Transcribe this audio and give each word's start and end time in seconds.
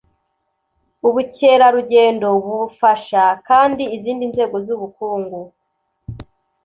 Ubukerarugendo 1.07 2.27
bufasha 2.43 3.23
kandi 3.47 3.83
izindi 3.95 4.23
nzego 4.31 4.55
z'ubukungu 4.65 5.39